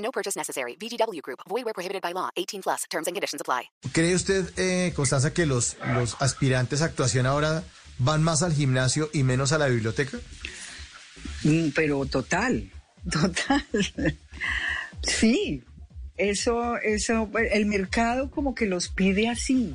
No 0.00 0.10
purchase 0.10 0.36
necessary. 0.36 0.76
VGW 0.80 1.20
Group. 1.22 1.40
Void 1.48 1.64
where 1.64 1.74
prohibited 1.74 2.02
by 2.02 2.12
law. 2.12 2.30
18 2.36 2.62
plus. 2.62 2.84
Terms 2.90 3.06
and 3.06 3.14
conditions 3.14 3.40
apply. 3.40 3.70
¿Cree 3.92 4.14
usted, 4.14 4.50
eh, 4.56 4.92
Constanza, 4.94 5.32
que 5.32 5.46
los, 5.46 5.76
los 5.94 6.16
aspirantes 6.20 6.82
a 6.82 6.86
actuación 6.86 7.26
ahora 7.26 7.62
van 7.98 8.22
más 8.22 8.42
al 8.42 8.52
gimnasio 8.54 9.10
y 9.12 9.22
menos 9.22 9.52
a 9.52 9.58
la 9.58 9.66
biblioteca? 9.68 10.18
Mm, 11.44 11.68
Pero 11.74 12.06
total, 12.06 12.70
total. 13.10 13.64
Sí, 15.02 15.62
eso, 16.16 16.76
eso, 16.78 17.30
el 17.52 17.66
mercado 17.66 18.30
como 18.30 18.54
que 18.54 18.66
los 18.66 18.88
pide 18.88 19.28
así. 19.28 19.74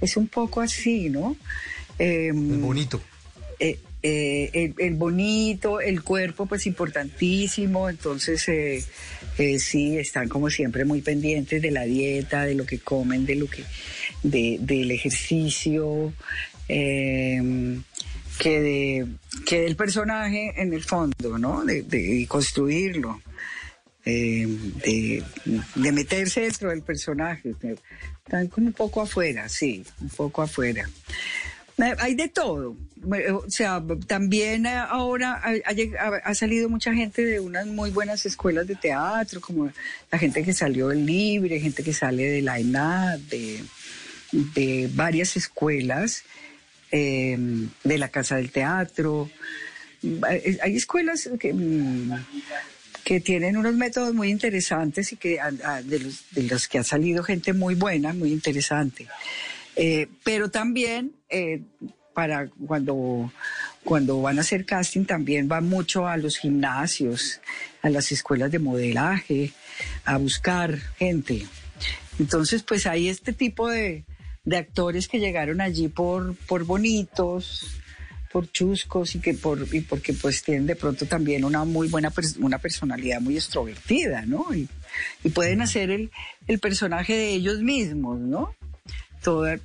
Es 0.00 0.16
un 0.16 0.28
poco 0.28 0.60
así, 0.60 1.08
¿no? 1.10 1.36
Em, 1.98 2.52
Es 2.54 2.60
bonito. 2.60 3.00
eh, 3.60 3.78
eh, 4.04 4.74
el, 4.76 4.94
bonito, 4.94 5.80
el 5.80 6.02
cuerpo, 6.02 6.44
pues 6.46 6.66
importantísimo. 6.66 7.88
Entonces, 7.88 8.46
eh, 8.48 8.84
eh, 9.38 9.58
sí, 9.58 9.96
están 9.98 10.28
como 10.28 10.50
siempre 10.50 10.84
muy 10.84 11.00
pendientes 11.00 11.62
de 11.62 11.70
la 11.70 11.84
dieta, 11.84 12.44
de 12.44 12.54
lo 12.54 12.66
que 12.66 12.78
comen, 12.78 13.24
de 13.24 13.34
lo 13.36 13.46
que, 13.48 13.64
de, 14.22 14.58
del 14.60 14.90
ejercicio, 14.90 16.12
eh, 16.68 17.80
que, 18.38 18.60
de, 18.60 19.06
que 19.46 19.60
del 19.62 19.74
personaje 19.76 20.52
en 20.56 20.74
el 20.74 20.82
fondo, 20.82 21.38
¿no? 21.38 21.64
De, 21.64 22.26
construirlo. 22.28 23.22
eh, 24.04 24.46
de, 24.84 25.22
de 25.74 25.92
meterse 25.92 26.42
dentro 26.42 26.70
del 26.70 26.82
personaje. 26.82 27.54
Están 28.24 28.48
como 28.48 28.66
un 28.68 28.72
poco 28.72 29.00
afuera, 29.02 29.48
sí, 29.48 29.84
un 30.00 30.08
poco 30.10 30.42
afuera. 30.42 30.88
Eh, 31.78 31.94
Hay 31.98 32.14
de 32.14 32.28
todo. 32.28 32.76
Eh, 33.14 33.32
O 33.32 33.50
sea, 33.50 33.82
también 34.06 34.66
eh, 34.66 34.76
ahora 34.76 35.42
ha, 36.24 36.34
salido 36.34 36.68
mucha 36.68 36.94
gente 36.94 37.24
de 37.24 37.40
unas 37.40 37.66
muy 37.66 37.90
buenas 37.90 38.24
escuelas 38.26 38.66
de 38.66 38.76
teatro, 38.76 39.40
como 39.40 39.70
la 40.10 40.18
gente 40.18 40.42
que 40.42 40.52
salió 40.52 40.88
del 40.88 41.04
Libre, 41.04 41.60
gente 41.60 41.82
que 41.82 41.92
sale 41.92 42.24
de 42.24 42.42
la 42.42 42.58
ENAD, 42.58 43.18
de, 43.18 44.90
varias 44.94 45.36
escuelas, 45.36 46.22
de 46.90 47.98
la 47.98 48.08
Casa 48.08 48.36
del 48.36 48.50
Teatro. 48.50 49.30
Hay 50.62 50.76
escuelas 50.76 51.28
que, 51.38 51.52
mm, 51.52 52.12
que 53.04 53.20
tienen 53.20 53.56
unos 53.56 53.74
métodos 53.74 54.14
muy 54.14 54.30
interesantes 54.30 55.12
y 55.12 55.16
que 55.16 55.38
de 55.84 55.98
los, 55.98 56.24
de 56.32 56.42
los 56.44 56.68
que 56.68 56.78
ha 56.78 56.84
salido 56.84 57.22
gente 57.22 57.52
muy 57.52 57.74
buena, 57.74 58.12
muy 58.12 58.32
interesante. 58.32 59.08
Eh, 59.76 60.08
pero 60.22 60.50
también 60.50 61.12
eh, 61.28 61.62
para 62.14 62.48
cuando, 62.66 63.32
cuando 63.82 64.22
van 64.22 64.38
a 64.38 64.42
hacer 64.42 64.64
casting 64.64 65.04
también 65.04 65.48
van 65.48 65.68
mucho 65.68 66.06
a 66.06 66.16
los 66.16 66.36
gimnasios, 66.36 67.40
a 67.82 67.90
las 67.90 68.12
escuelas 68.12 68.50
de 68.50 68.60
modelaje, 68.60 69.52
a 70.04 70.16
buscar 70.16 70.78
gente. 70.96 71.46
Entonces, 72.18 72.62
pues 72.62 72.86
hay 72.86 73.08
este 73.08 73.32
tipo 73.32 73.68
de, 73.68 74.04
de 74.44 74.56
actores 74.56 75.08
que 75.08 75.18
llegaron 75.18 75.60
allí 75.60 75.88
por, 75.88 76.36
por 76.46 76.64
bonitos, 76.64 77.80
por 78.32 78.50
chuscos 78.50 79.14
y 79.14 79.20
que 79.20 79.34
por 79.34 79.66
y 79.72 79.80
porque 79.80 80.12
pues 80.12 80.42
tienen 80.42 80.66
de 80.66 80.74
pronto 80.74 81.06
también 81.06 81.44
una 81.44 81.64
muy 81.64 81.88
buena 81.88 82.12
una 82.40 82.58
personalidad 82.58 83.20
muy 83.20 83.36
extrovertida, 83.36 84.24
¿no? 84.26 84.52
Y, 84.52 84.68
y 85.22 85.28
pueden 85.30 85.62
hacer 85.62 85.90
el, 85.90 86.10
el 86.46 86.58
personaje 86.58 87.14
de 87.14 87.28
ellos 87.30 87.60
mismos, 87.60 88.18
¿no? 88.18 88.54
Toda, 89.24 89.58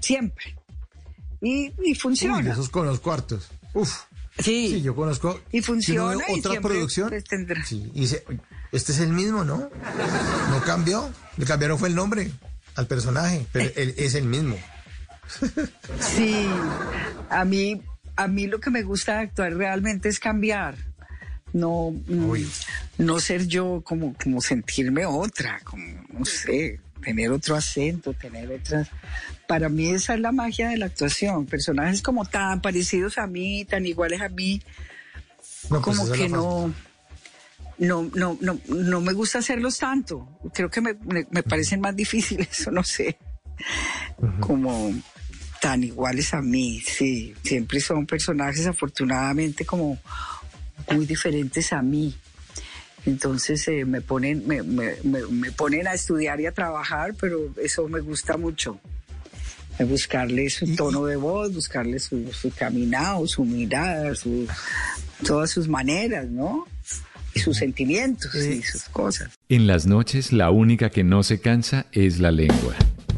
siempre. 0.00 0.56
Y, 1.40 1.66
y 1.66 1.72
Uy, 1.78 1.94
funciona. 1.94 2.42
de 2.42 2.50
esos 2.50 2.68
con 2.70 2.86
los 2.86 2.98
cuartos. 2.98 3.48
Uf. 3.74 3.92
sí. 4.38 4.68
Sí, 4.74 4.82
yo 4.82 4.96
conozco. 4.96 5.40
Y 5.52 5.58
si 5.58 5.62
funciona 5.62 6.24
y 6.28 6.38
otra 6.40 6.60
producción. 6.60 7.10
pues, 7.10 7.24
tendrá- 7.24 7.64
Sí, 7.64 7.90
y 7.94 8.00
dice, 8.00 8.24
"Oye, 8.28 8.40
este 8.72 8.92
es 8.92 8.98
el 9.00 9.12
mismo, 9.12 9.44
¿no? 9.44 9.70
No 10.50 10.62
cambió. 10.64 11.08
Le 11.36 11.44
cambiaron 11.44 11.78
fue 11.78 11.88
el 11.90 11.94
nombre 11.94 12.30
al 12.74 12.86
personaje, 12.86 13.46
pero 13.52 13.70
él 13.76 13.94
es 13.98 14.14
el 14.14 14.24
mismo. 14.24 14.56
Sí, 16.00 16.46
a 17.30 17.44
mí, 17.44 17.82
a 18.16 18.28
mí 18.28 18.46
lo 18.46 18.60
que 18.60 18.70
me 18.70 18.82
gusta 18.82 19.14
de 19.14 19.18
actuar 19.20 19.54
realmente 19.54 20.08
es 20.08 20.18
cambiar. 20.18 20.76
No, 21.52 21.90
mm, 22.06 22.28
Uy. 22.30 22.50
no 22.98 23.20
ser 23.20 23.46
yo 23.46 23.82
como, 23.84 24.14
como 24.22 24.40
sentirme 24.40 25.04
otra, 25.04 25.60
como, 25.64 25.84
no 26.10 26.24
sé, 26.24 26.80
tener 27.02 27.30
otro 27.30 27.56
acento, 27.56 28.14
tener 28.14 28.50
otras. 28.50 28.88
Para 29.46 29.68
mí 29.68 29.90
esa 29.90 30.14
es 30.14 30.20
la 30.20 30.32
magia 30.32 30.68
de 30.68 30.78
la 30.78 30.86
actuación. 30.86 31.46
Personajes 31.46 32.02
como 32.02 32.24
tan 32.24 32.60
parecidos 32.62 33.18
a 33.18 33.26
mí, 33.26 33.64
tan 33.64 33.84
iguales 33.86 34.20
a 34.20 34.28
mí, 34.28 34.62
No, 35.70 35.82
pues 35.82 35.98
como 35.98 36.12
que 36.12 36.28
no, 36.28 36.72
no, 37.78 38.10
no, 38.14 38.38
no, 38.40 38.58
no 38.68 39.00
me 39.00 39.12
gusta 39.12 39.38
hacerlos 39.38 39.78
tanto. 39.78 40.28
Creo 40.54 40.70
que 40.70 40.80
me, 40.80 40.94
me, 40.94 41.26
me 41.30 41.42
parecen 41.42 41.80
más 41.80 41.94
difíciles, 42.04 42.66
o 42.66 42.70
no 42.70 42.82
sé, 42.82 43.18
como 44.40 44.92
tan 45.60 45.84
iguales 45.84 46.34
a 46.34 46.42
mí, 46.42 46.80
sí. 46.80 47.34
Siempre 47.44 47.80
son 47.80 48.06
personajes 48.06 48.66
afortunadamente 48.66 49.64
como 49.64 49.98
muy 50.90 51.06
diferentes 51.06 51.72
a 51.72 51.82
mí. 51.82 52.14
Entonces 53.04 53.66
eh, 53.68 53.84
me 53.84 54.00
ponen, 54.00 54.46
me, 54.46 54.62
me, 54.62 54.94
me, 55.02 55.52
ponen 55.52 55.88
a 55.88 55.94
estudiar 55.94 56.40
y 56.40 56.46
a 56.46 56.52
trabajar, 56.52 57.14
pero 57.20 57.52
eso 57.62 57.88
me 57.88 58.00
gusta 58.00 58.36
mucho. 58.36 58.78
Eh, 59.78 59.84
Buscarle 59.84 60.48
su 60.50 60.76
tono 60.76 61.04
de 61.06 61.16
voz, 61.16 61.52
buscarle 61.52 61.98
su, 61.98 62.32
su 62.32 62.50
caminado, 62.50 63.26
su 63.26 63.44
mirada, 63.44 64.14
su, 64.14 64.46
todas 65.26 65.50
sus 65.50 65.68
maneras, 65.68 66.28
¿no? 66.28 66.66
Y 67.34 67.40
sus 67.40 67.56
sentimientos 67.56 68.34
y 68.34 68.62
sus 68.62 68.84
cosas. 68.84 69.30
En 69.48 69.66
las 69.66 69.86
noches 69.86 70.32
la 70.32 70.50
única 70.50 70.90
que 70.90 71.02
no 71.02 71.22
se 71.22 71.40
cansa 71.40 71.86
es 71.92 72.20
la 72.20 72.30
lengua. 72.30 72.76